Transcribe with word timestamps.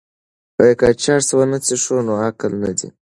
که 0.79 0.87
چرس 1.01 1.27
ونه 1.37 1.57
څښو 1.65 1.97
نو 2.07 2.13
عقل 2.27 2.51
نه 2.63 2.71
ځي. 2.79 2.89